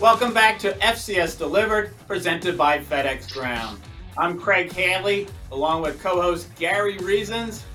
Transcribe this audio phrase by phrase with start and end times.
[0.00, 3.78] Welcome back to FCS Delivered, presented by FedEx Ground.
[4.16, 7.66] I'm Craig Haley, along with co-host Gary Reasons.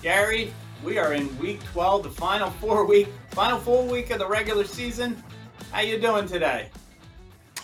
[0.00, 4.26] Gary, we are in week 12, the final four week, final full week of the
[4.26, 5.22] regular season.
[5.70, 6.70] How you doing today?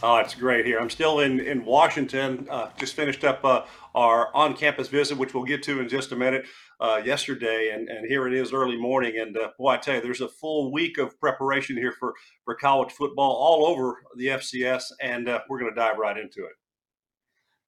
[0.03, 0.79] Oh, it's great here.
[0.79, 2.47] I'm still in in Washington.
[2.51, 6.17] Uh, just finished up uh, our on-campus visit, which we'll get to in just a
[6.17, 6.45] minute.
[6.83, 9.21] Uh, yesterday, and, and here it is early morning.
[9.21, 12.13] And uh, boy, I tell you, there's a full week of preparation here for
[12.45, 16.41] for college football all over the FCS, and uh, we're going to dive right into
[16.41, 16.57] it.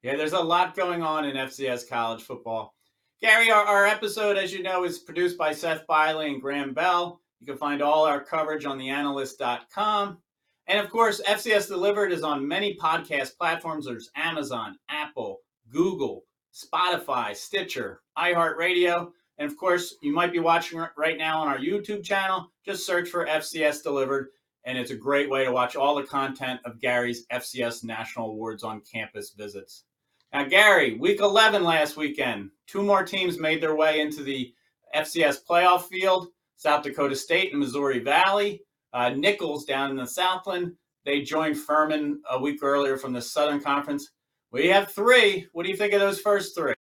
[0.02, 2.74] Yeah, there's a lot going on in FCS college football.
[3.20, 7.20] Gary, our, our episode, as you know, is produced by Seth Biley and Graham Bell.
[7.38, 10.18] You can find all our coverage on theanalyst.com.
[10.66, 13.86] And of course, FCS Delivered is on many podcast platforms.
[13.86, 15.38] There's Amazon, Apple,
[15.70, 19.10] Google, Spotify, Stitcher, iHeartRadio.
[19.38, 22.50] And of course, you might be watching right now on our YouTube channel.
[22.64, 24.28] Just search for FCS Delivered.
[24.64, 28.62] And it's a great way to watch all the content of Gary's FCS National Awards
[28.62, 29.84] on campus visits.
[30.32, 34.54] Now, Gary, week 11 last weekend, two more teams made their way into the
[34.94, 38.62] FCS playoff field South Dakota State and Missouri Valley.
[38.92, 40.72] Uh, Nicholls down in the Southland,
[41.04, 44.10] they joined Furman a week earlier from the Southern Conference.
[44.54, 45.48] We have three.
[45.52, 46.74] What do you think of those first three?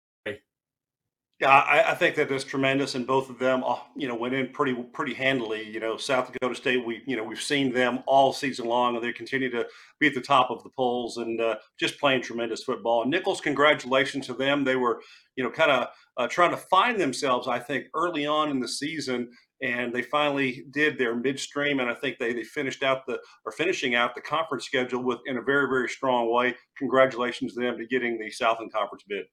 [1.38, 4.34] Yeah, I, I, think that is tremendous, and both of them, uh, you know, went
[4.34, 5.62] in pretty pretty handily.
[5.62, 9.04] You know, South Dakota State, we you know we've seen them all season long, and
[9.04, 9.66] they continue to
[10.00, 13.02] be at the top of the polls and uh, just playing tremendous football.
[13.02, 14.64] And Nicholls, congratulations to them.
[14.64, 15.00] They were,
[15.36, 18.68] you know, kind of uh, trying to find themselves, I think, early on in the
[18.68, 19.30] season,
[19.62, 23.52] and they finally did their midstream and i think they, they finished out the or
[23.52, 26.54] finishing out the conference schedule with in a very very strong way.
[26.78, 29.24] Congratulations to them to getting the southland conference bid.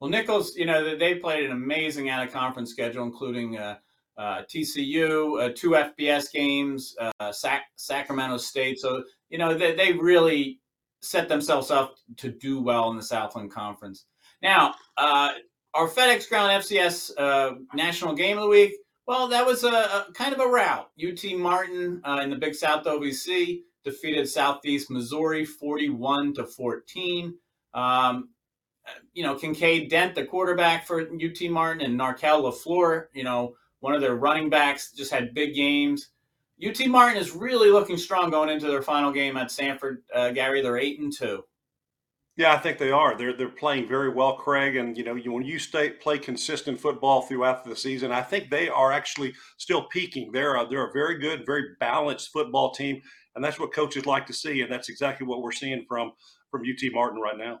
[0.00, 3.76] Well nicholls you know they played an amazing out of conference schedule including uh,
[4.16, 8.78] uh, tcu uh, two fbs games uh, Sac- sacramento state.
[8.78, 10.60] So you know they, they really
[11.00, 14.06] set themselves up to do well in the southland conference.
[14.42, 15.32] Now uh,
[15.74, 18.74] our fedex ground fcs uh, national game of the week
[19.08, 20.90] well, that was a, a kind of a rout.
[21.02, 27.34] UT Martin uh, in the Big South OVC defeated Southeast Missouri 41 to 14.
[27.72, 28.28] Um,
[29.14, 33.94] you know, Kinkead Dent, the quarterback for UT Martin, and Narkel LaFleur, you know, one
[33.94, 36.10] of their running backs, just had big games.
[36.62, 39.98] UT Martin is really looking strong going into their final game at Samford.
[40.14, 41.42] Uh, Gary, they're eight and two.
[42.38, 43.18] Yeah, I think they are.
[43.18, 44.76] They're they're playing very well, Craig.
[44.76, 48.48] And you know, you, when you stay play consistent football throughout the season, I think
[48.48, 50.30] they are actually still peaking.
[50.30, 53.02] They're a, they're a very good, very balanced football team,
[53.34, 54.60] and that's what coaches like to see.
[54.60, 56.12] And that's exactly what we're seeing from
[56.52, 57.58] from UT Martin right now.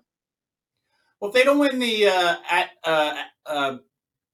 [1.20, 3.76] Well, if they don't win the uh, at uh, uh,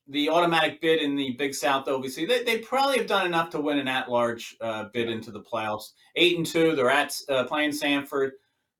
[0.08, 3.62] the automatic bid in the Big South OVC, they, they probably have done enough to
[3.62, 5.92] win an at-large uh, bid into the playoffs.
[6.16, 8.32] Eight and two, they're at uh, playing Samford.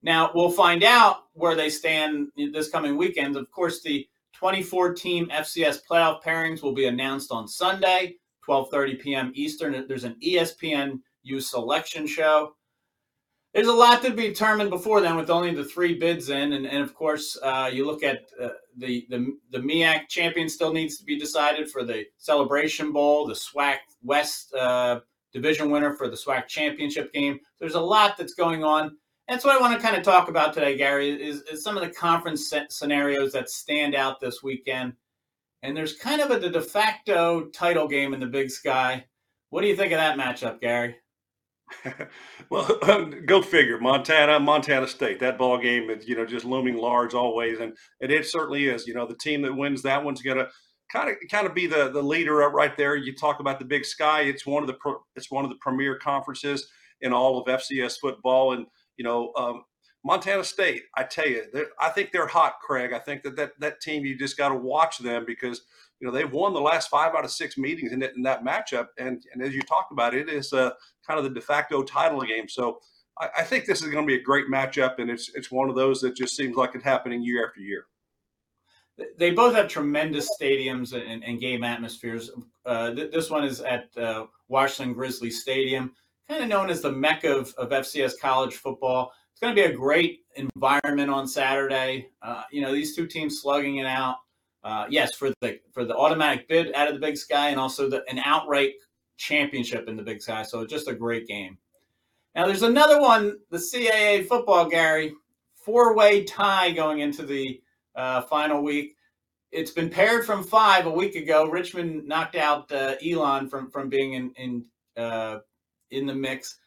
[0.04, 3.37] Now we'll find out where they stand this coming weekend.
[3.37, 8.16] Of course, the 24 team FCS playoff pairings will be announced on Sunday,
[8.47, 9.32] 12:30 p.m.
[9.34, 9.87] Eastern.
[9.88, 12.54] There's an ESPN U selection show.
[13.54, 16.66] There's a lot to be determined before then, with only the three bids in, and,
[16.66, 21.04] and of course, uh, you look at uh, the the the champion still needs to
[21.04, 25.00] be decided for the Celebration Bowl, the SWAC West uh,
[25.32, 27.41] division winner for the SWAC championship game.
[27.59, 28.98] There's a lot that's going on
[29.29, 31.83] that's what I want to kind of talk about today, Gary, is, is some of
[31.83, 34.93] the conference scenarios that stand out this weekend.
[35.62, 39.05] And there's kind of a de facto title game in the Big Sky.
[39.49, 40.97] What do you think of that matchup, Gary?
[42.51, 42.67] well,
[43.27, 43.79] go figure.
[43.79, 45.21] Montana, Montana State.
[45.21, 48.87] That ball game is, you know, just looming large always, and, and it certainly is.
[48.87, 50.49] You know, the team that wins that one's going to
[50.93, 52.97] kind of kind of be the the leader up right there.
[52.97, 54.23] You talk about the Big Sky.
[54.23, 54.77] It's one of the
[55.17, 56.69] it's one of the premier conferences
[57.01, 59.65] in all of FCS football, and you know, um,
[60.05, 61.44] Montana State, I tell you,
[61.81, 62.93] I think they're hot, Craig.
[62.93, 65.62] I think that that, that team, you just got to watch them because,
[65.99, 68.44] you know, they've won the last five out of six meetings in, it, in that
[68.44, 68.88] matchup.
[68.99, 70.73] And, and as you talked about, it is uh,
[71.06, 72.50] kind of the de facto title game.
[72.50, 72.81] So
[73.19, 74.99] I, I think this is going to be a great matchup.
[74.99, 77.87] And it's, it's one of those that just seems like it's happening year after year.
[79.19, 82.31] They both have tremendous stadiums and, and game atmospheres.
[82.67, 85.93] Uh, th- this one is at uh, Washington Grizzly Stadium
[86.29, 89.12] kind of known as the mecca of, of FCS college football.
[89.32, 92.09] It's going to be a great environment on Saturday.
[92.23, 94.17] Uh, you know, these two teams slugging it out.
[94.62, 97.91] Uh, yes, for the for the automatic bid out of the Big Sky, and also
[97.91, 98.73] the, an outright
[99.19, 100.43] championship in the Big Sky.
[100.43, 101.59] So just a great game.
[102.35, 105.15] Now there's another one, the CAA football, Gary,
[105.55, 107.61] four-way tie going into the
[107.94, 108.97] uh, final week.
[109.53, 111.49] It's been paired from five a week ago.
[111.49, 114.65] Richmond knocked out uh, Elon from from being in in
[114.97, 115.38] uh,
[115.94, 116.58] in the mix.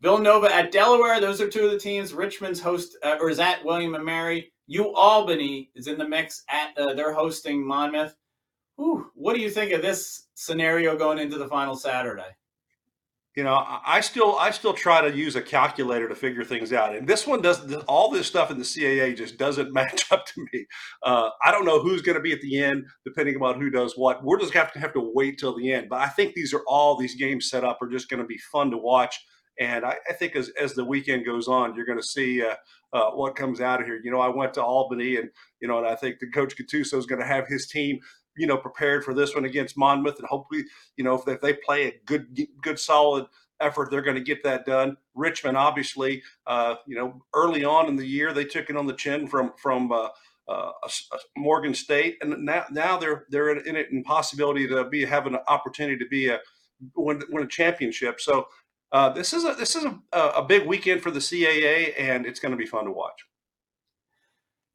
[0.00, 1.20] Villanova at Delaware.
[1.20, 2.12] Those are two of the teams.
[2.12, 4.52] Richmond's host uh, or is at William and Mary.
[4.66, 8.14] U Albany is in the mix at uh, they're hosting Monmouth.
[8.76, 12.36] Whew, what do you think of this scenario going into the final Saturday?
[13.36, 16.96] You know, I still I still try to use a calculator to figure things out,
[16.96, 20.46] and this one does all this stuff in the CAA just doesn't match up to
[20.50, 20.66] me.
[21.02, 23.92] Uh, I don't know who's going to be at the end, depending on who does
[23.94, 24.24] what.
[24.24, 25.90] We're just have to have to wait till the end.
[25.90, 28.38] But I think these are all these games set up are just going to be
[28.50, 29.22] fun to watch.
[29.58, 32.54] And I, I, think as, as the weekend goes on, you're going to see uh,
[32.92, 34.00] uh, what comes out of here.
[34.02, 35.28] You know, I went to Albany, and
[35.60, 37.98] you know, and I think the coach Gattuso is going to have his team,
[38.36, 40.64] you know, prepared for this one against Monmouth, and hopefully,
[40.96, 43.26] you know, if they, if they play a good, good, solid
[43.60, 44.96] effort, they're going to get that done.
[45.14, 48.94] Richmond, obviously, uh, you know, early on in the year, they took it on the
[48.94, 49.92] chin from from.
[49.92, 50.08] Uh,
[50.48, 50.70] uh,
[51.36, 55.36] Morgan State, and now now they're they're in it in possibility to be have an
[55.48, 56.38] opportunity to be a
[56.94, 58.20] win, win a championship.
[58.20, 58.46] So
[58.92, 62.40] uh, this is a this is a, a big weekend for the CAA, and it's
[62.40, 63.24] going to be fun to watch.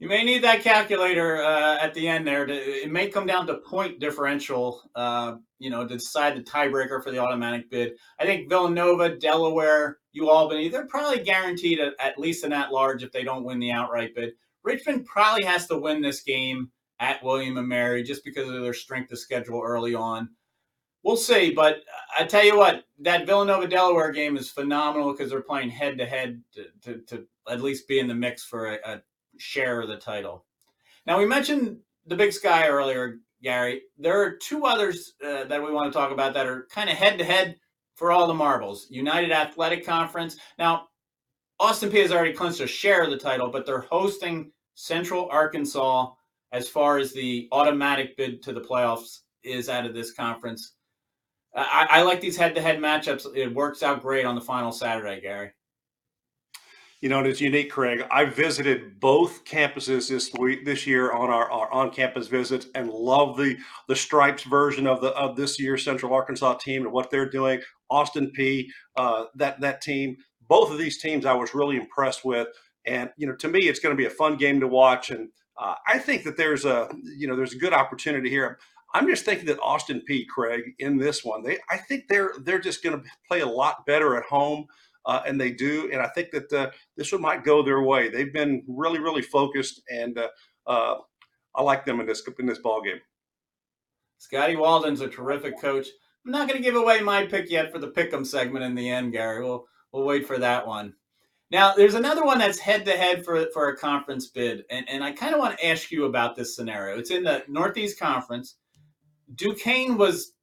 [0.01, 2.47] You may need that calculator uh, at the end there.
[2.47, 7.03] To, it may come down to point differential, uh, you know, to decide the tiebreaker
[7.03, 7.93] for the automatic bid.
[8.19, 13.03] I think Villanova, Delaware, U Albany, they're probably guaranteed a, at least an at large
[13.03, 14.31] if they don't win the outright bid.
[14.63, 18.73] Richmond probably has to win this game at William and Mary just because of their
[18.73, 20.29] strength of schedule early on
[21.03, 21.51] we'll see.
[21.51, 21.83] But
[22.17, 26.05] I tell you what, that Villanova Delaware game is phenomenal because they're playing head to
[26.05, 26.41] head
[26.83, 29.01] to at least be in the mix for a, a,
[29.41, 30.45] share the title.
[31.05, 33.81] Now we mentioned the Big Sky earlier, Gary.
[33.97, 36.95] There are two others uh, that we want to talk about that are kind of
[36.95, 37.57] head to head
[37.95, 38.87] for all the marbles.
[38.89, 40.37] United Athletic Conference.
[40.57, 40.87] Now
[41.59, 46.11] Austin Peay has already clinched a share of the title, but they're hosting Central Arkansas
[46.51, 50.73] as far as the automatic bid to the playoffs is out of this conference.
[51.55, 53.35] I, I like these head-to-head matchups.
[53.35, 55.51] It works out great on the final Saturday, Gary.
[57.01, 58.05] You know, and it's unique, Craig.
[58.11, 63.37] I visited both campuses this week, this year on our, our on-campus visits, and love
[63.37, 63.57] the
[63.87, 67.59] the stripes version of the of this year's Central Arkansas team and what they're doing.
[67.89, 68.67] Austin Peay,
[68.97, 70.15] uh, that that team,
[70.47, 72.47] both of these teams, I was really impressed with.
[72.85, 75.09] And you know, to me, it's going to be a fun game to watch.
[75.09, 76.87] And uh, I think that there's a
[77.17, 78.59] you know there's a good opportunity here.
[78.93, 82.59] I'm just thinking that Austin Peay, Craig, in this one, they I think they're they're
[82.59, 84.65] just going to play a lot better at home,
[85.05, 85.89] uh, and they do.
[85.91, 88.09] And I think that uh, this one might go their way.
[88.09, 90.27] They've been really really focused, and uh,
[90.67, 90.95] uh
[91.55, 92.99] I like them in this in this ball game.
[94.17, 95.87] Scotty Walden's a terrific coach.
[96.25, 98.89] I'm not going to give away my pick yet for the pick'em segment in the
[98.89, 99.43] end, Gary.
[99.43, 100.93] We'll we'll wait for that one.
[101.49, 105.03] Now, there's another one that's head to head for for a conference bid, and, and
[105.03, 106.97] I kind of want to ask you about this scenario.
[106.97, 108.55] It's in the Northeast Conference.
[109.35, 110.33] Duquesne was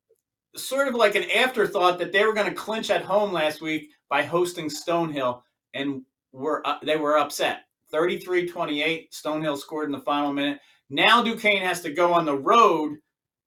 [0.57, 3.91] sort of like an afterthought that they were going to clinch at home last week
[4.09, 5.43] by hosting Stonehill,
[5.75, 6.03] and
[6.33, 7.63] were uh, they were upset.
[7.93, 10.59] 33-28, Stonehill scored in the final minute.
[10.91, 12.99] Now Duquesne has to go on the road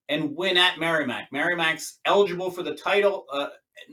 [0.10, 1.32] and win at Merrimack.
[1.32, 3.48] Merrimack's eligible for the title, uh,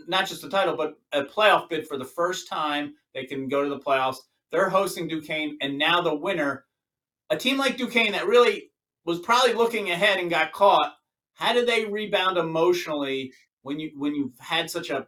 [0.06, 2.94] not just the title, but a playoff bid for the first time.
[3.14, 4.16] They can go to the playoffs.
[4.50, 6.64] They're hosting Duquesne, and now the winner,
[7.30, 8.70] a team like Duquesne that really
[9.04, 10.94] was probably looking ahead and got caught,
[11.34, 13.32] how did they rebound emotionally
[13.62, 15.06] when you when you've had such a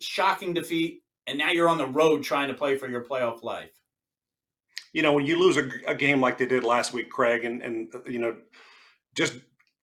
[0.00, 3.70] shocking defeat and now you're on the road trying to play for your playoff life?
[4.92, 7.62] You know, when you lose a, a game like they did last week, Craig, and
[7.62, 8.36] and uh, you know,
[9.14, 9.34] just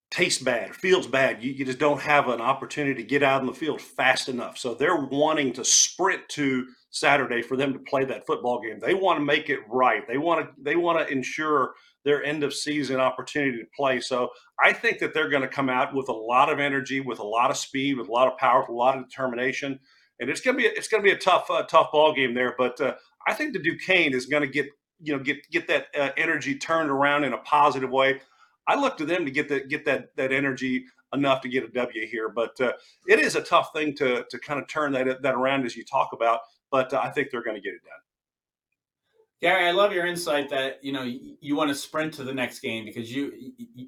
[0.09, 1.43] tastes bad, feels bad.
[1.43, 4.57] You, you just don't have an opportunity to get out in the field fast enough.
[4.57, 8.79] So they're wanting to sprint to Saturday for them to play that football game.
[8.79, 10.07] They want to make it right.
[10.07, 11.74] They want to they want to ensure
[12.05, 14.00] their end of season opportunity to play.
[14.00, 14.29] So
[14.63, 17.27] I think that they're going to come out with a lot of energy, with a
[17.27, 19.79] lot of speed, with a lot of power, with a lot of determination,
[20.19, 22.55] and it's to be it's to be a tough uh, tough ball game there.
[22.57, 22.95] But uh,
[23.27, 24.67] I think the Duquesne is to get
[25.01, 28.21] you know get get that uh, energy turned around in a positive way.
[28.67, 31.69] I look to them to get that get that that energy enough to get a
[31.69, 32.29] W here.
[32.29, 32.74] But uh,
[33.07, 35.86] it is a tough thing to to kind of turn that that around as you
[35.86, 36.41] talk about.
[36.71, 37.93] But uh, I think they're going to get it done.
[39.39, 42.33] Gary, I love your insight that you know you, you want to sprint to the
[42.33, 43.33] next game because you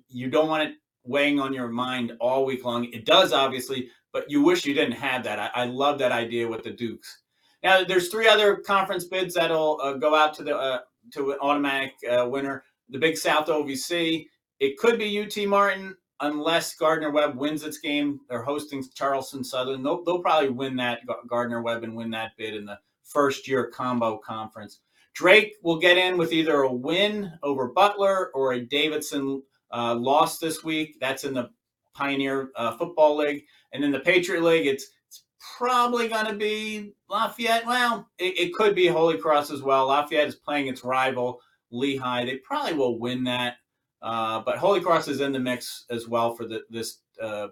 [0.07, 2.85] you don't want it weighing on your mind all week long.
[2.93, 5.39] It does obviously, but you wish you didn't have that.
[5.39, 7.21] I, I love that idea with the Dukes.
[7.63, 10.79] Now, there's three other conference bids that'll uh, go out to the uh,
[11.13, 12.63] to an automatic uh, winner.
[12.89, 14.27] The Big South OVC.
[14.59, 18.19] It could be UT Martin unless Gardner Webb wins its game.
[18.29, 19.83] They're hosting Charleston Southern.
[19.83, 23.67] They'll, they'll probably win that Gardner Webb and win that bid in the first year
[23.67, 24.79] combo conference.
[25.13, 30.39] Drake will get in with either a win over Butler or a Davidson uh, loss
[30.39, 30.97] this week.
[30.99, 31.49] That's in the
[31.93, 33.45] Pioneer uh, Football League.
[33.73, 35.23] And in the Patriot League, it's, it's
[35.57, 37.65] probably going to be Lafayette.
[37.65, 39.87] Well, it, it, could be Holy Cross as well.
[39.87, 41.39] Lafayette is playing its rival,
[41.71, 42.25] Lehigh.
[42.25, 43.55] They probably will win that.
[44.01, 47.47] Uh, but Holy Cross is in the mix as well for the, this uh,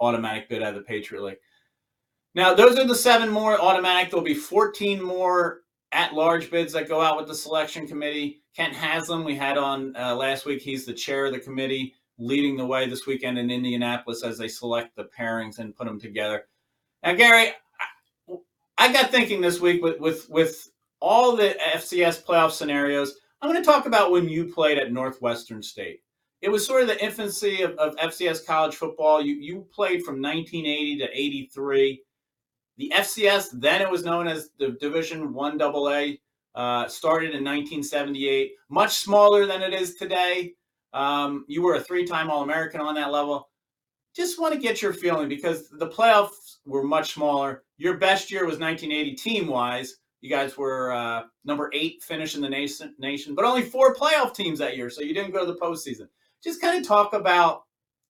[0.00, 1.38] automatic bid out of the Patriot League.
[2.34, 4.10] Now, those are the seven more automatic.
[4.10, 8.42] There'll be 14 more at large bids that go out with the selection committee.
[8.56, 10.60] Kent Haslam, we had on uh, last week.
[10.60, 14.48] He's the chair of the committee, leading the way this weekend in Indianapolis as they
[14.48, 16.46] select the pairings and put them together.
[17.02, 17.52] Now, Gary,
[18.78, 23.16] I, got thinking this week with, with, with all the FCS playoff scenarios.
[23.42, 26.00] I'm going to talk about when you played at Northwestern State.
[26.40, 29.20] It was sort of the infancy of, of FCS college football.
[29.20, 32.02] You, you played from 1980 to 83.
[32.76, 36.14] The FCS, then it was known as the Division One AA,
[36.54, 38.52] uh, started in 1978.
[38.68, 40.54] Much smaller than it is today.
[40.94, 43.50] Um, you were a three-time All-American on that level.
[44.14, 47.64] Just want to get your feeling because the playoffs were much smaller.
[47.76, 49.96] Your best year was 1980 team-wise.
[50.20, 54.34] You guys were uh, number eight finish in the nation, nation, but only four playoff
[54.34, 56.06] teams that year, so you didn't go to the postseason.
[56.42, 57.64] Just kind of talk about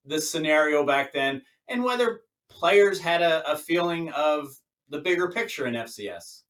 [0.04, 4.48] the scenario back then and whether players had a, a feeling of
[4.90, 6.42] the bigger picture in FCS.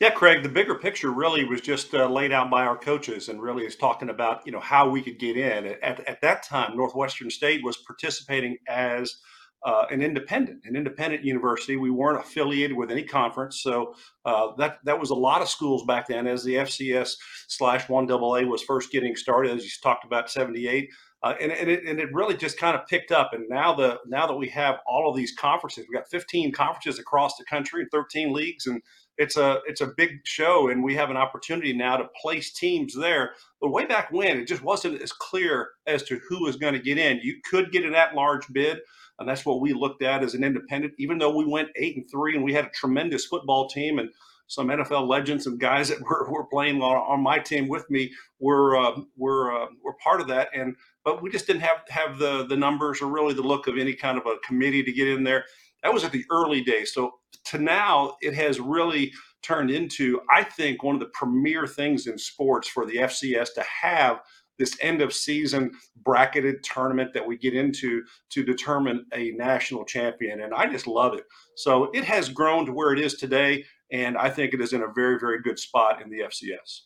[0.00, 3.42] Yeah, Craig, the bigger picture really was just uh, laid out by our coaches and
[3.42, 5.66] really is talking about, you know, how we could get in.
[5.82, 9.16] At, at that time, Northwestern State was participating as
[9.64, 11.76] uh, an independent, an independent university.
[11.76, 15.84] We weren't affiliated with any conference, so uh, that that was a lot of schools
[15.84, 16.28] back then.
[16.28, 17.14] As the FCS
[17.48, 20.90] slash one AA was first getting started, as you talked about, seventy eight.
[21.20, 23.32] Uh, and, and, it, and it really just kind of picked up.
[23.32, 27.00] And now the now that we have all of these conferences, we've got 15 conferences
[27.00, 28.80] across the country and 13 leagues, and
[29.18, 30.68] it's a it's a big show.
[30.68, 33.32] And we have an opportunity now to place teams there.
[33.60, 36.80] But way back when, it just wasn't as clear as to who was going to
[36.80, 37.20] get in.
[37.22, 38.78] You could get an at-large bid,
[39.18, 40.94] and that's what we looked at as an independent.
[40.98, 44.08] Even though we went eight and three, and we had a tremendous football team and
[44.48, 48.10] some NFL legends and guys that were, were playing on, on my team with me
[48.40, 50.48] were uh, were uh, were part of that.
[50.54, 53.78] And but we just didn't have have the the numbers or really the look of
[53.78, 55.44] any kind of a committee to get in there.
[55.82, 56.92] That was at the early days.
[56.92, 57.12] So
[57.46, 62.18] to now, it has really turned into, I think, one of the premier things in
[62.18, 64.20] sports for the FCS to have
[64.58, 65.70] this end of season
[66.04, 70.40] bracketed tournament that we get into to determine a national champion.
[70.40, 71.24] And I just love it.
[71.56, 73.64] So it has grown to where it is today.
[73.92, 76.80] And I think it is in a very, very good spot in the FCS.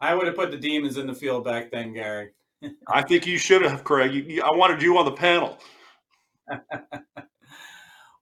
[0.00, 2.30] I would have put the Demons in the field back then, Gary.
[2.88, 4.14] I think you should have, Craig.
[4.14, 5.58] You, you, I wanted you on the panel.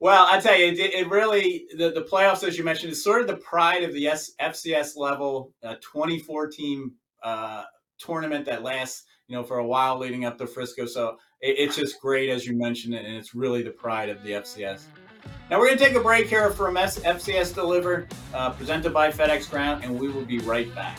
[0.01, 3.23] well, I tell you, it, it, really the, the playoffs, as you mentioned, is sort
[3.23, 7.65] of the pride of the S, FCS level, uh, 24 team uh,
[7.99, 10.87] tournament that lasts, you know, for a while leading up to Frisco.
[10.87, 14.33] So it, it's just great, as you mentioned, and it's really the pride of the
[14.33, 14.83] FCS.
[15.51, 19.51] Now we're going to take a break here from FCS Delivered, uh, presented by FedEx
[19.51, 20.99] Ground, and we will be right back.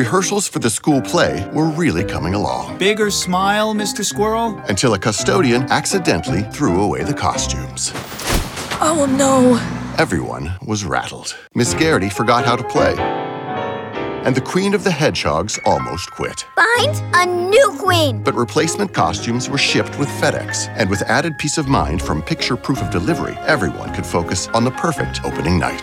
[0.00, 2.78] Rehearsals for the school play were really coming along.
[2.78, 4.02] Bigger smile, Mr.
[4.02, 4.56] Squirrel?
[4.66, 7.92] Until a custodian accidentally threw away the costumes.
[8.80, 9.58] Oh no!
[9.98, 11.36] Everyone was rattled.
[11.54, 12.94] Miss Garrity forgot how to play.
[14.24, 16.46] And the Queen of the Hedgehogs almost quit.
[16.56, 18.22] Find a new queen!
[18.22, 20.68] But replacement costumes were shipped with FedEx.
[20.78, 24.64] And with added peace of mind from picture proof of delivery, everyone could focus on
[24.64, 25.82] the perfect opening night.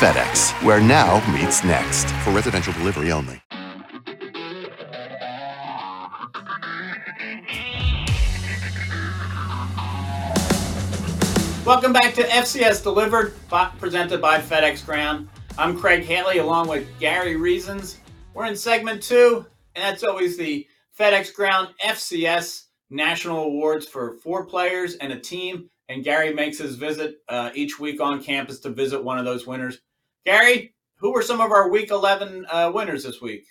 [0.00, 2.08] FedEx, where now meets next.
[2.24, 3.39] For residential delivery only.
[11.70, 13.32] Welcome back to FCS Delivered,
[13.78, 15.28] presented by FedEx Ground.
[15.56, 17.98] I'm Craig Haley along with Gary Reasons.
[18.34, 19.46] We're in segment two,
[19.76, 20.66] and that's always the
[20.98, 25.70] FedEx Ground FCS National Awards for four players and a team.
[25.88, 29.46] And Gary makes his visit uh, each week on campus to visit one of those
[29.46, 29.78] winners.
[30.26, 33.44] Gary, who were some of our Week 11 uh, winners this week?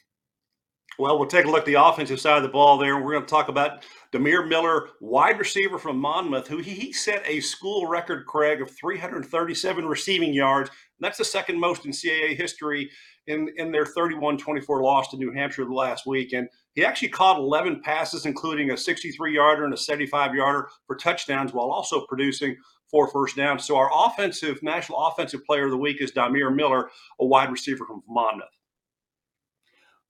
[0.97, 2.97] Well, we'll take a look at the offensive side of the ball there.
[2.97, 7.21] We're going to talk about Dymere Miller, wide receiver from Monmouth, who he, he set
[7.27, 10.71] a school record, Craig, of 337 receiving yards.
[10.99, 12.89] that's the second most in CAA history
[13.27, 16.33] in, in their 31 24 loss to New Hampshire last week.
[16.33, 20.95] And he actually caught 11 passes, including a 63 yarder and a 75 yarder for
[20.95, 22.57] touchdowns, while also producing
[22.89, 23.65] four first downs.
[23.65, 26.89] So our offensive, national offensive player of the week is Dymere Miller,
[27.19, 28.47] a wide receiver from Monmouth.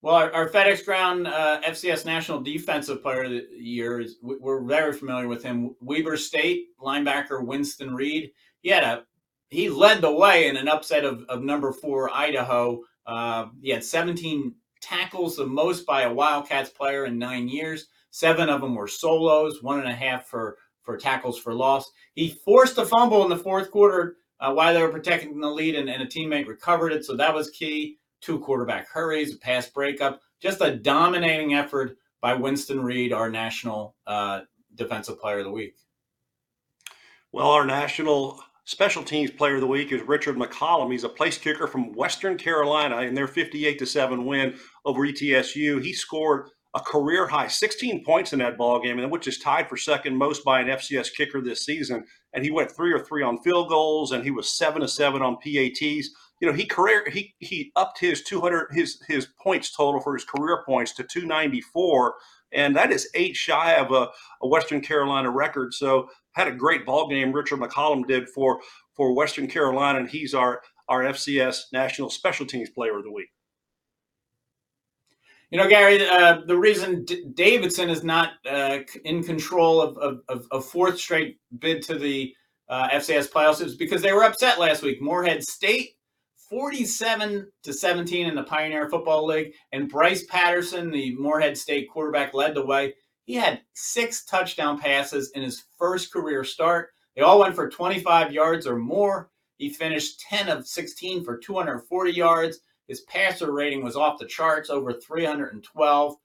[0.02, 4.64] Well, our, our FedEx Ground uh, FCS National Defensive Player of the Year is we're
[4.64, 5.76] very familiar with him.
[5.82, 8.32] Weber State linebacker Winston Reid.
[8.62, 9.04] He had a
[9.50, 12.82] he led the way in an upset of, of number four Idaho.
[13.06, 17.88] Uh, he had 17 tackles, the most by a Wildcats player in nine years.
[18.12, 21.92] Seven of them were solos, one and a half for for tackles for loss.
[22.16, 25.76] He forced a fumble in the fourth quarter uh, while they were protecting the lead,
[25.76, 27.99] and, and a teammate recovered it, so that was key.
[28.22, 33.96] Two quarterback hurries, a pass breakup, just a dominating effort by Winston Reid, our national
[34.06, 34.42] uh,
[34.76, 35.76] defensive player of the week.
[37.32, 40.92] Well, our national special teams player of the week is Richard McCollum.
[40.92, 45.84] He's a place kicker from Western Carolina in their 58 to 7 win over ETSU.
[45.84, 49.76] He scored a career high 16 points in that ball game, which is tied for
[49.76, 52.04] second most by an FCS kicker this season.
[52.34, 55.22] And he went three or three on field goals, and he was seven to seven
[55.22, 56.10] on PATs.
[56.40, 60.24] You know, he career he he upped his 200 his his points total for his
[60.24, 62.16] career points to 294,
[62.54, 64.10] and that is eight shy of a,
[64.42, 65.74] a Western Carolina record.
[65.74, 67.34] So had a great ball game.
[67.34, 68.62] Richard McCollum did for
[68.94, 73.30] for Western Carolina, and he's our our FCS National Special Teams Player of the Week.
[75.52, 80.20] You know, Gary, uh, the reason D- Davidson is not uh, in control of,
[80.52, 82.34] a fourth straight bid to the
[82.70, 85.02] uh, FCS playoffs is because they were upset last week.
[85.02, 85.96] Morehead State,
[86.50, 92.34] 47 to 17 in the Pioneer Football League, and Bryce Patterson, the Morehead State quarterback,
[92.34, 92.96] led the way.
[93.26, 96.90] He had six touchdown passes in his first career start.
[97.16, 99.30] They all went for 25 yards or more.
[99.58, 104.72] He finished 10 of 16 for 240 yards his passer rating was off the charts,
[104.72, 106.16] over 312.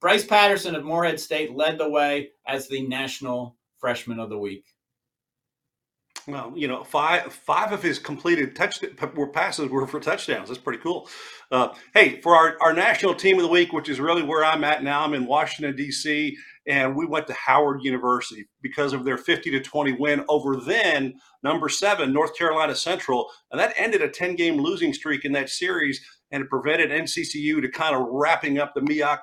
[0.00, 4.73] Bryce Patterson of Morehead State led the way as the National Freshman of the Week.
[6.26, 8.82] Well, you know, five five of his completed touch
[9.14, 10.48] were passes were for touchdowns.
[10.48, 11.08] That's pretty cool.
[11.50, 14.64] Uh, hey, for our, our national team of the week, which is really where I'm
[14.64, 19.18] at now, I'm in Washington D.C and we went to Howard University because of their
[19.18, 24.08] 50 to 20 win over then number seven North Carolina Central, and that ended a
[24.08, 26.00] 10 game losing streak in that series,
[26.30, 29.18] and it prevented NCCU to kind of wrapping up the MEAC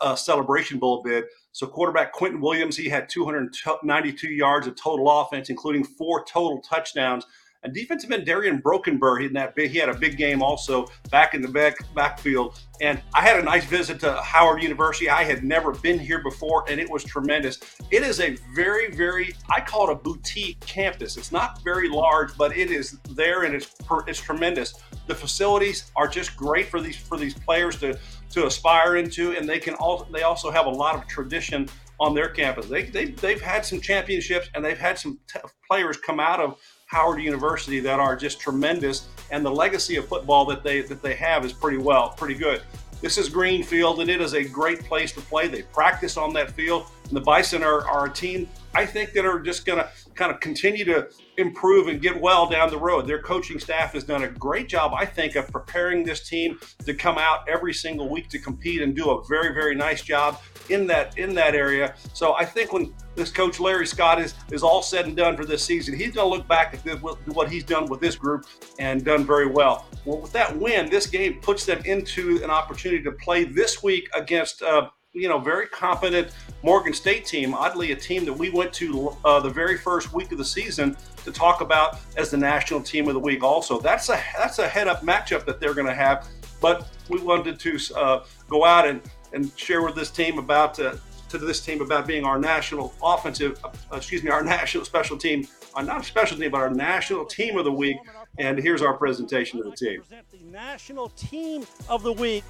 [0.00, 1.24] uh, Celebration Bowl bid.
[1.56, 7.24] So quarterback Quinton Williams, he had 292 yards of total offense, including four total touchdowns.
[7.62, 11.32] And defensive end Darrian Brokenburr, he, that big, he had a big game also back
[11.32, 12.60] in the back backfield.
[12.82, 15.08] And I had a nice visit to Howard University.
[15.08, 17.58] I had never been here before, and it was tremendous.
[17.90, 21.16] It is a very, very, I call it a boutique campus.
[21.16, 23.74] It's not very large, but it is there and it's
[24.06, 24.74] it's tremendous.
[25.06, 27.98] The facilities are just great for these for these players to
[28.30, 32.14] to aspire into, and they can also they also have a lot of tradition on
[32.14, 32.66] their campus.
[32.66, 36.60] They, they, they've had some championships and they've had some t- players come out of
[36.86, 41.14] Howard University that are just tremendous, and the legacy of football that they that they
[41.14, 42.62] have is pretty well, pretty good.
[43.02, 45.48] This is Greenfield, and it is a great place to play.
[45.48, 49.24] They practice on that field, and the Bison are, are a team I think that
[49.24, 51.08] are just going to kind of continue to
[51.38, 53.06] improve and get well down the road.
[53.06, 56.92] Their coaching staff has done a great job, I think, of preparing this team to
[56.92, 60.86] come out every single week to compete and do a very, very nice job in
[60.88, 61.94] that in that area.
[62.12, 65.46] So I think when this coach Larry Scott is is all said and done for
[65.46, 66.96] this season, he's going to look back at the,
[67.32, 68.44] what he's done with this group
[68.78, 69.86] and done very well.
[70.04, 74.10] Well, with that win, this game puts them into an opportunity to play this week
[74.14, 74.60] against.
[74.62, 76.28] Uh, you know, very competent
[76.62, 77.54] Morgan State team.
[77.54, 80.96] Oddly, a team that we went to uh, the very first week of the season
[81.24, 83.42] to talk about as the national team of the week.
[83.42, 86.28] Also, that's a that's a head up matchup that they're going to have.
[86.60, 89.00] But we wanted to uh, go out and
[89.32, 90.96] and share with this team about uh,
[91.30, 95.46] to this team about being our national offensive, uh, excuse me, our national special team,
[95.74, 97.96] uh, not special team, but our national team of the week.
[98.38, 100.02] And here's our presentation of the team.
[100.10, 102.44] The national team of the week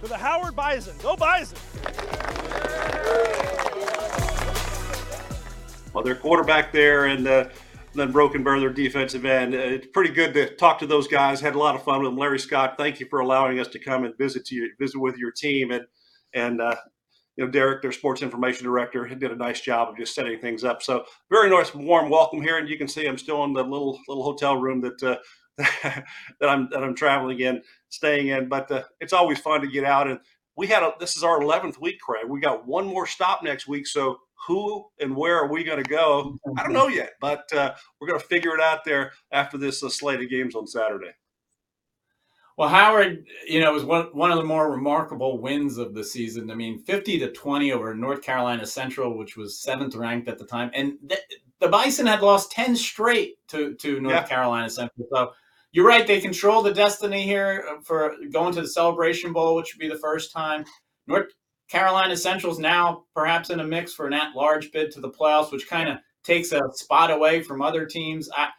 [0.00, 0.94] to the Howard Bison.
[1.02, 1.58] Go Bison!
[5.92, 7.48] Well, their quarterback there and uh,
[7.94, 9.54] then Brokenburr, their defensive end.
[9.54, 11.40] Uh, it's pretty good to talk to those guys.
[11.40, 12.18] Had a lot of fun with them.
[12.18, 15.30] Larry Scott, thank you for allowing us to come and visit you, visit with your
[15.30, 15.84] team, and
[16.34, 16.74] and uh,
[17.36, 20.64] you know Derek, their sports information director, did a nice job of just setting things
[20.64, 20.82] up.
[20.82, 23.98] So very nice, warm welcome here, and you can see I'm still in the little
[24.08, 25.16] little hotel room that uh,
[25.58, 26.04] that
[26.42, 28.48] I'm that I'm traveling in, staying in.
[28.48, 30.08] But uh, it's always fun to get out.
[30.08, 30.18] And
[30.56, 32.26] we had a, this is our 11th week, Craig.
[32.28, 33.86] We got one more stop next week.
[33.86, 36.38] So who and where are we going to go?
[36.56, 39.82] I don't know yet, but uh, we're going to figure it out there after this
[39.82, 41.12] uh, slate of games on Saturday.
[42.56, 46.52] Well, Howard, you know, was one, one of the more remarkable wins of the season.
[46.52, 50.44] I mean, 50 to 20 over North Carolina Central, which was seventh ranked at the
[50.44, 50.70] time.
[50.72, 51.20] And th-
[51.58, 54.26] the Bison had lost 10 straight to, to North yeah.
[54.26, 55.08] Carolina Central.
[55.12, 55.32] So
[55.74, 56.06] you're right.
[56.06, 59.98] They control the destiny here for going to the Celebration Bowl, which would be the
[59.98, 60.64] first time.
[61.08, 61.32] North
[61.68, 65.68] Carolina Central's now perhaps in a mix for an at-large bid to the playoffs, which
[65.68, 68.30] kind of takes a spot away from other teams.
[68.36, 68.50] I,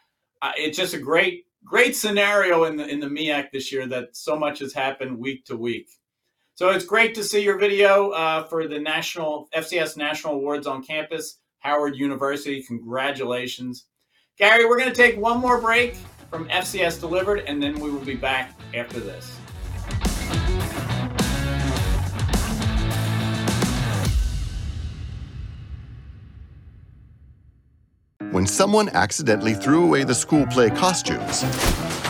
[0.42, 4.10] I, it's just a great, great scenario in the in the MEAC this year that
[4.12, 5.88] so much has happened week to week.
[6.56, 10.84] So it's great to see your video uh, for the national FCS National Awards on
[10.84, 12.62] campus, Howard University.
[12.62, 13.86] Congratulations.
[14.38, 15.96] Gary, we're going to take one more break
[16.30, 19.38] from FCS Delivered, and then we will be back after this.
[28.32, 31.44] When someone accidentally threw away the school play costumes,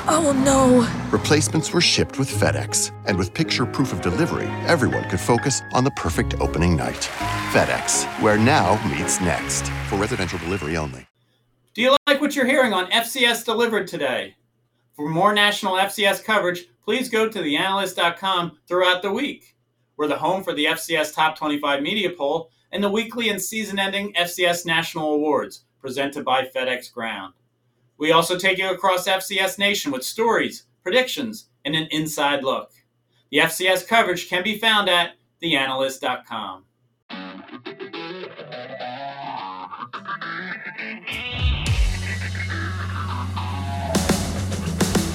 [0.08, 0.88] Oh no.
[1.12, 2.92] replacements were shipped with FedEx.
[3.06, 7.10] And with picture proof of delivery, everyone could focus on the perfect opening night.
[7.52, 9.68] FedEx, where now meets next.
[9.90, 11.08] For residential delivery only.
[11.76, 14.38] Do you like what you're hearing on FCS Delivered today?
[14.94, 19.58] For more national FCS coverage, please go to theanalyst.com throughout the week.
[19.98, 23.78] We're the home for the FCS Top 25 Media Poll and the weekly and season
[23.78, 27.34] ending FCS National Awards presented by FedEx Ground.
[27.98, 32.72] We also take you across FCS Nation with stories, predictions, and an inside look.
[33.32, 36.64] The FCS coverage can be found at theanalyst.com.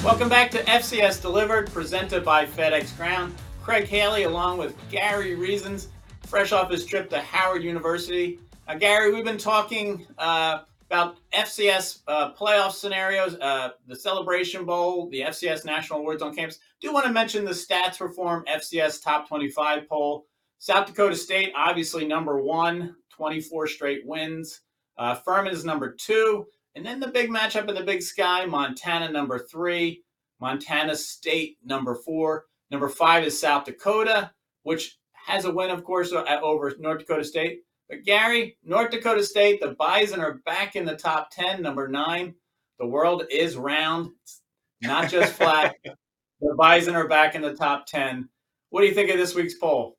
[0.03, 3.35] Welcome back to FCS Delivered, presented by FedEx Ground.
[3.61, 5.89] Craig Haley, along with Gary Reasons,
[6.25, 8.39] fresh off his trip to Howard University.
[8.67, 15.07] Uh, Gary, we've been talking uh, about FCS uh, playoff scenarios, uh, the Celebration Bowl,
[15.11, 16.57] the FCS National Awards on campus.
[16.81, 20.25] Do want to mention the Stats Perform FCS Top 25 poll.
[20.57, 24.61] South Dakota State, obviously number one, 24 straight wins.
[24.97, 26.47] Uh, Furman is number two.
[26.75, 30.03] And then the big matchup in the big sky Montana, number three.
[30.39, 32.45] Montana State, number four.
[32.71, 34.31] Number five is South Dakota,
[34.63, 37.59] which has a win, of course, over North Dakota State.
[37.89, 42.33] But Gary, North Dakota State, the Bison are back in the top 10, number nine.
[42.79, 44.41] The world is round, it's
[44.81, 45.75] not just flat.
[45.83, 48.27] the Bison are back in the top 10.
[48.69, 49.97] What do you think of this week's poll?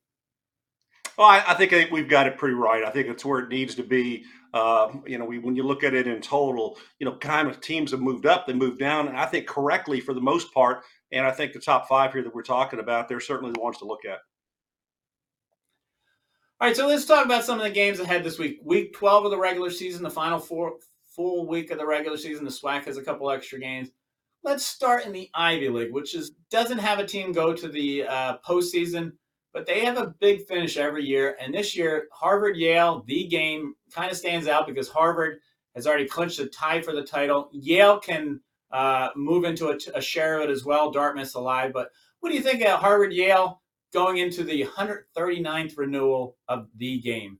[1.16, 2.82] Well, I, I think we've got it pretty right.
[2.82, 4.24] I think it's where it needs to be.
[4.52, 7.60] Uh, you know, we, when you look at it in total, you know, kind of
[7.60, 10.82] teams have moved up, they moved down, and I think correctly for the most part.
[11.10, 13.78] And I think the top five here that we're talking about, they're certainly the ones
[13.78, 14.18] to look at.
[16.60, 18.60] All right, so let's talk about some of the games ahead this week.
[18.62, 20.74] Week 12 of the regular season, the final four
[21.08, 22.44] full week of the regular season.
[22.44, 23.90] The SWAC has a couple extra games.
[24.44, 28.04] Let's start in the Ivy League, which is doesn't have a team go to the
[28.04, 29.12] uh, postseason,
[29.52, 31.36] but they have a big finish every year.
[31.40, 35.38] And this year, Harvard Yale, the game kind of stands out because Harvard
[35.74, 37.48] has already clinched a tie for the title.
[37.52, 40.90] Yale can uh, move into a, a share of it as well.
[40.90, 43.62] Dartmouth's alive, but what do you think of Harvard Yale?
[43.92, 47.38] going into the 139th renewal of the game.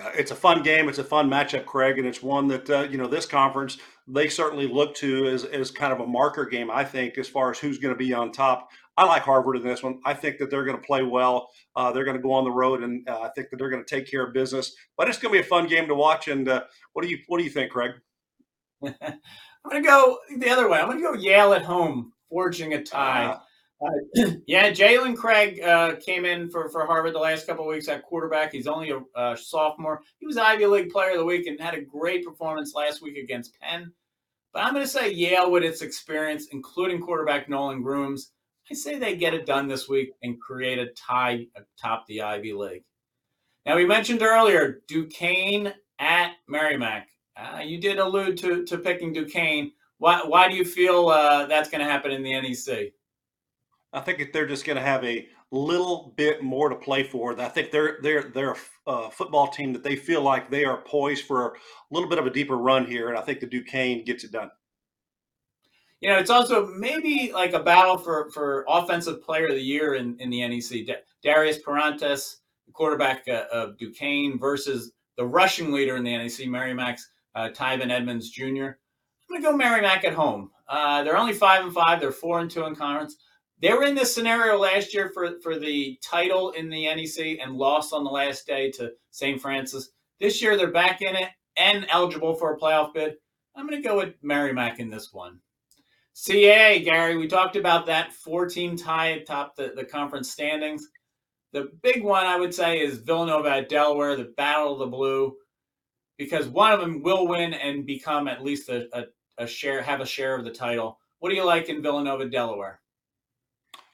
[0.00, 0.88] Uh, it's a fun game.
[0.88, 3.78] It's a fun matchup, Craig, and it's one that uh, you know this conference
[4.10, 6.70] they certainly look to as, as kind of a marker game.
[6.70, 8.70] I think as far as who's going to be on top.
[8.98, 10.00] I like Harvard in this one.
[10.04, 11.50] I think that they're going to play well.
[11.76, 13.84] Uh, they're going to go on the road, and uh, I think that they're going
[13.84, 14.74] to take care of business.
[14.96, 16.26] But it's going to be a fun game to watch.
[16.26, 17.92] And uh, what do you what do you think, Craig?
[18.82, 18.90] I'm
[19.70, 20.80] going to go the other way.
[20.80, 23.26] I'm going to go Yale at home, forging a tie.
[23.26, 23.38] Uh,
[23.86, 27.86] uh, yeah, Jaden Craig uh, came in for, for Harvard the last couple of weeks
[27.86, 28.52] at quarterback.
[28.52, 30.02] He's only a, a, sophomore.
[30.18, 33.16] He was Ivy League Player of the Week and had a great performance last week
[33.16, 33.92] against Penn.
[34.52, 38.32] But I'm going to say Yale, with its experience, including quarterback Nolan Grooms,
[38.70, 42.52] I say they get it done this week and create a tie atop the Ivy
[42.52, 42.84] League.
[43.64, 47.08] Now, we mentioned earlier Duquesne at Merrimack.
[47.36, 49.72] Uh, you did allude to, to picking Duquesne.
[49.98, 52.92] Why, why do you feel uh, that's going to happen in the NEC?
[53.92, 57.38] I think they're just going to have a little bit more to play for.
[57.40, 58.52] I think they're they're they're
[58.86, 61.52] a uh, football team that they feel like they are poised for a
[61.90, 64.50] little bit of a deeper run here, and I think the Duquesne gets it done.
[66.00, 69.94] You know, it's also maybe like a battle for for offensive player of the year
[69.94, 70.86] in, in the NEC.
[71.22, 77.10] Darius Perrantes, the quarterback uh, of Duquesne, versus the rushing leader in the NEC, Merrimack's
[77.34, 78.44] uh, Tyven Edmonds Jr.
[78.44, 80.50] I'm going to go Merrimack at home.
[80.68, 82.00] Uh, they're only five and five.
[82.00, 83.16] They're four and two in conference.
[83.60, 87.56] They were in this scenario last year for, for the title in the NEC and
[87.56, 89.40] lost on the last day to St.
[89.40, 89.90] Francis.
[90.20, 93.14] This year they're back in it and eligible for a playoff bid.
[93.56, 95.40] I'm going to go with Merrimack in this one.
[96.20, 100.88] CA, Gary, we talked about that four team tie atop the, the conference standings.
[101.52, 105.36] The big one I would say is Villanova at Delaware, the Battle of the Blue,
[106.18, 109.04] because one of them will win and become at least a, a,
[109.38, 110.98] a share, have a share of the title.
[111.20, 112.80] What do you like in Villanova, Delaware?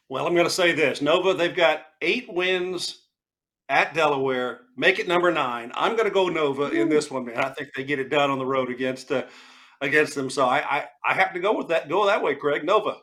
[0.09, 3.03] Well, I'm going to say this Nova, they've got eight wins
[3.69, 5.73] at Delaware, make it number nine.
[5.75, 7.37] I'm going to go Nova in this one, man.
[7.37, 9.25] I think they get it done on the road against uh,
[9.85, 10.31] against them.
[10.31, 11.89] So I, I, I have to go with that.
[11.89, 12.65] Go that way, Craig.
[12.65, 12.97] Nova.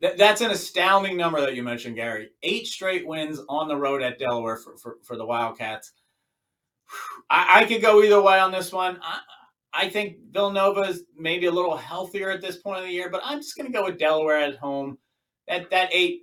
[0.00, 2.30] Th- that's an astounding number that you mentioned, Gary.
[2.42, 5.92] Eight straight wins on the road at Delaware for, for, for the Wildcats.
[7.30, 8.98] I, I, could go either way on this one.
[9.02, 9.20] I,
[9.74, 13.20] I think Villanova is maybe a little healthier at this point of the year, but
[13.24, 14.98] I'm just going to go with Delaware at home.
[15.48, 16.22] That that eight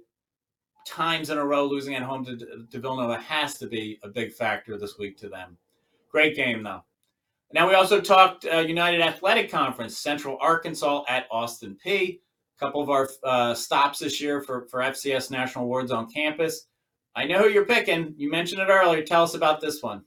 [0.88, 2.38] times in a row losing at home to,
[2.72, 5.58] to Villanova has to be a big factor this week to them.
[6.12, 6.84] Great game though.
[7.54, 12.20] Now we also talked uh, United Athletic Conference, Central Arkansas at Austin Peay.
[12.58, 16.68] A couple of our uh, stops this year for for FCS National Awards on campus.
[17.16, 18.14] I know who you're picking.
[18.18, 19.04] You mentioned it earlier.
[19.04, 20.04] Tell us about this one.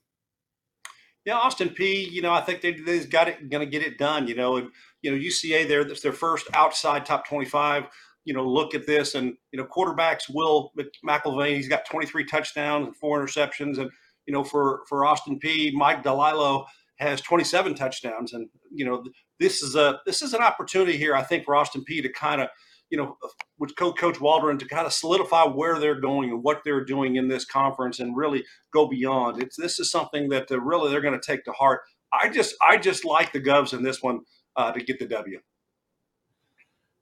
[1.24, 2.10] Yeah, Austin Peay.
[2.10, 4.28] You know, I think they they've got it going to get it done.
[4.28, 4.70] You know, and
[5.02, 5.84] you know UCA there.
[5.84, 7.84] That's their first outside top twenty-five.
[8.24, 10.72] You know, look at this, and you know, quarterbacks Will
[11.06, 11.56] McElvain.
[11.56, 13.90] He's got twenty-three touchdowns and four interceptions, and
[14.26, 15.72] you know, for for Austin Peay.
[15.72, 16.66] Mike DiLiello
[16.98, 19.04] has twenty-seven touchdowns, and you know,
[19.40, 21.14] this is a this is an opportunity here.
[21.14, 22.48] I think for Austin Peay to kind of
[22.90, 23.16] you know,
[23.58, 27.28] with Coach Waldron to kind of solidify where they're going and what they're doing in
[27.28, 29.42] this conference and really go beyond.
[29.42, 31.80] It's this is something that uh, really they're going to take to heart.
[32.12, 34.20] I just I just like the Govs in this one
[34.56, 35.38] uh, to get the W.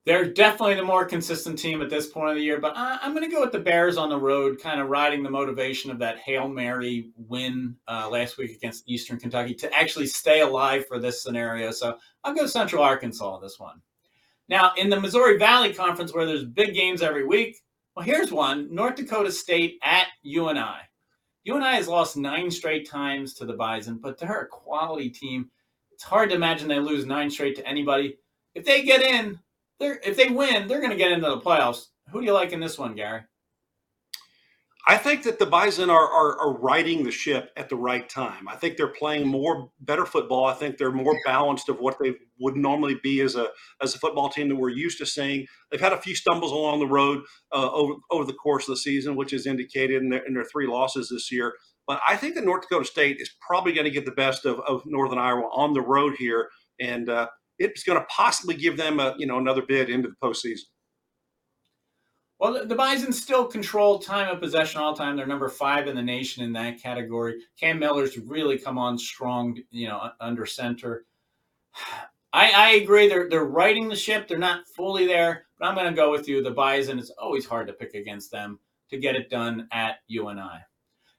[0.07, 3.13] They're definitely the more consistent team at this point of the year, but I, am
[3.13, 5.99] going to go with the Bears on the road, kind of riding the motivation of
[5.99, 11.01] that Hail Mary win uh, last week against Eastern Kentucky to actually stay alive for
[11.01, 11.73] this scenario.
[11.73, 13.83] So I'll go Central Arkansas on this one.
[14.49, 17.57] Now, in the Missouri Valley Conference, where there's big games every week,
[17.97, 20.87] well, here's one North Dakota State at UNI.
[21.43, 25.51] UNI has lost nine straight times to the Bison, but they're a quality team.
[25.91, 28.19] It's hard to imagine they lose nine straight to anybody.
[28.55, 29.41] If they get in,
[29.81, 31.87] they're if they win, they're going to get into the playoffs.
[32.11, 33.23] Who do you like in this one, Gary?
[34.89, 38.47] I think that the Bison are, are, are riding the ship at the right time.
[38.47, 40.45] I think they're playing more better football.
[40.45, 43.49] I think they're more balanced of what they would normally be as a
[43.83, 45.45] as a football team that we're used to seeing.
[45.71, 48.81] They've had a few stumbles along the road uh, over over the course of the
[48.81, 51.55] season, which is indicated in their, in their three losses this year.
[51.89, 54.61] But I think that North Dakota State is probably going to get the best of,
[54.61, 56.49] of Northern Iowa on the road here,
[56.81, 57.27] and uh,
[57.59, 60.65] it's going to possibly give them a you know another bid into the postseason.
[62.39, 65.17] Well, the Bison still control time of possession all time.
[65.17, 67.41] They're number five in the nation in that category.
[67.59, 71.07] Cam Miller's really come on strong, you know, under center.
[72.33, 73.09] I, I agree.
[73.09, 74.29] They're they're riding the ship.
[74.29, 76.43] They're not fully there, but I'm going to go with you.
[76.43, 76.99] The Bison.
[76.99, 78.59] It's always hard to pick against them
[78.91, 80.61] to get it done at UNI.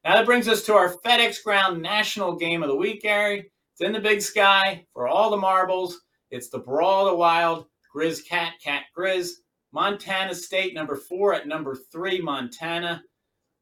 [0.03, 3.51] Now that brings us to our FedEx Ground National Game of the Week, Gary.
[3.73, 6.01] It's in the Big Sky for all the marbles.
[6.31, 7.65] It's the Brawl of the Wild.
[7.95, 9.31] Grizz Cat Cat Grizz.
[9.73, 13.03] Montana State, number four at number three, Montana.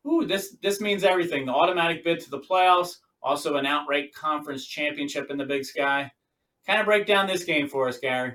[0.08, 1.46] Ooh, this this means everything.
[1.46, 6.12] The automatic bid to the playoffs, also an outright conference championship in the Big Sky.
[6.68, 8.34] Kind of break down this game for us, Gary.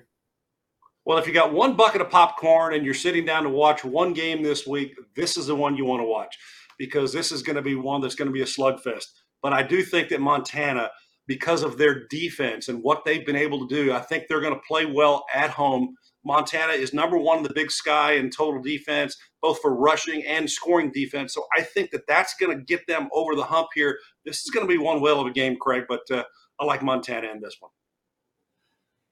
[1.04, 4.12] Well, if you got one bucket of popcorn and you're sitting down to watch one
[4.12, 6.36] game this week, this is the one you want to watch
[6.78, 9.06] because this is going to be one that's going to be a slugfest.
[9.42, 10.90] But I do think that Montana,
[11.26, 14.54] because of their defense and what they've been able to do, I think they're going
[14.54, 18.60] to play well at home Montana is number one in the Big Sky in total
[18.60, 21.32] defense, both for rushing and scoring defense.
[21.32, 23.98] So I think that that's going to get them over the hump here.
[24.24, 26.24] This is going to be one whale of a game, Craig, but uh,
[26.58, 27.70] I like Montana in this one.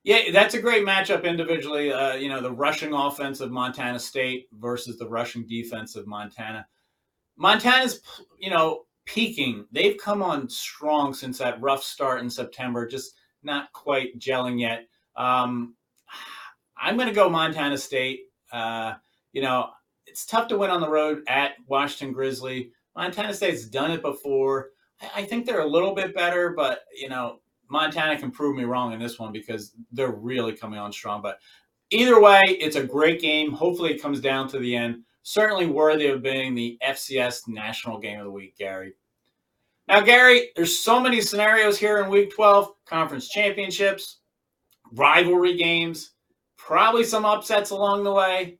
[0.03, 1.91] Yeah, that's a great matchup individually.
[1.91, 6.65] Uh, you know, the rushing offense of Montana State versus the rushing defense of Montana.
[7.37, 8.01] Montana's,
[8.37, 9.65] you know, peaking.
[9.71, 14.87] They've come on strong since that rough start in September, just not quite gelling yet.
[15.15, 15.75] Um,
[16.77, 18.21] I'm going to go Montana State.
[18.51, 18.93] Uh,
[19.33, 19.71] you know,
[20.05, 22.71] it's tough to win on the road at Washington Grizzly.
[22.95, 24.69] Montana State's done it before.
[25.01, 28.63] I, I think they're a little bit better, but you know, Montana can prove me
[28.63, 31.21] wrong in this one because they're really coming on strong.
[31.21, 31.39] But
[31.89, 33.53] either way, it's a great game.
[33.53, 35.03] Hopefully, it comes down to the end.
[35.23, 38.93] Certainly worthy of being the FCS National Game of the Week, Gary.
[39.89, 44.19] Now, Gary, there's so many scenarios here in Week 12: conference championships,
[44.93, 46.11] rivalry games
[46.59, 48.59] probably some upsets along the way.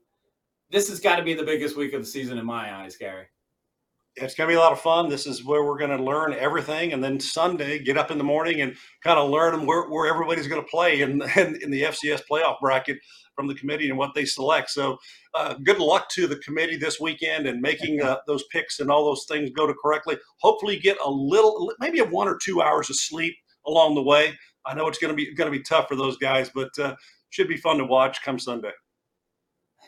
[0.72, 3.28] This has got to be the biggest week of the season in my eyes, Gary.
[4.16, 5.08] It's going to be a lot of fun.
[5.08, 6.94] This is where we're going to learn everything.
[6.94, 10.48] And then Sunday, get up in the morning and kind of learn where, where everybody's
[10.48, 12.98] going to play in, in, in, the FCS playoff bracket
[13.36, 14.72] from the committee and what they select.
[14.72, 14.98] So,
[15.36, 19.06] uh, good luck to the committee this weekend and making uh, those picks and all
[19.06, 20.18] those things go to correctly.
[20.42, 24.38] Hopefully, get a little, maybe a one or two hours of sleep along the way.
[24.66, 26.96] I know it's going to be going to be tough for those guys, but uh,
[27.30, 28.72] should be fun to watch come Sunday.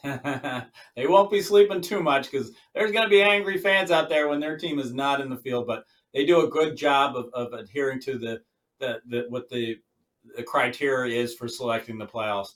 [0.96, 4.28] they won't be sleeping too much because there's going to be angry fans out there
[4.28, 5.68] when their team is not in the field.
[5.68, 8.42] But they do a good job of, of adhering to the,
[8.80, 9.78] the, the what the,
[10.36, 12.56] the criteria is for selecting the playoffs.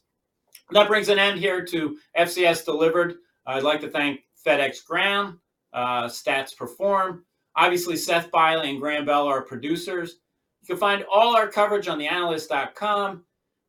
[0.71, 3.15] That brings an end here to FCS Delivered.
[3.45, 5.37] I'd like to thank FedEx Ground,
[5.73, 7.25] uh, Stats Perform.
[7.55, 10.17] Obviously, Seth Biley and Graham Bell are producers.
[10.61, 13.23] You can find all our coverage on theanalyst.com.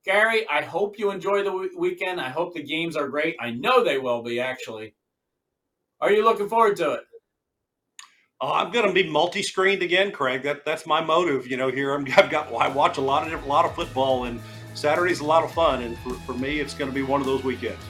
[0.07, 2.21] Gary, I hope you enjoy the w- weekend.
[2.21, 3.35] I hope the games are great.
[3.41, 4.95] I know they will be, actually.
[6.01, 7.01] Are you looking forward to it?
[8.41, 10.45] Uh, I'm going to be multi-screened again, Craig.
[10.45, 11.49] That that's my motive.
[11.49, 14.25] You know, here I'm, I've got I watch a lot of different, lot of football,
[14.25, 14.41] and
[14.75, 15.83] Saturday's a lot of fun.
[15.83, 17.83] And for, for me, it's going to be one of those weekends.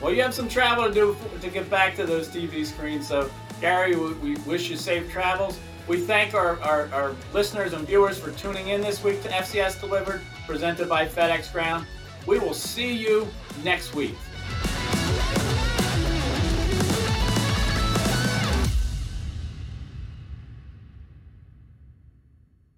[0.00, 3.06] Well, you have some travel to do to get back to those TV screens.
[3.06, 5.58] So, Gary, we, we wish you safe travels.
[5.88, 9.80] We thank our, our, our, listeners and viewers for tuning in this week to FCS
[9.80, 11.86] Delivered, presented by FedEx Ground.
[12.24, 13.26] We will see you
[13.64, 14.14] next week.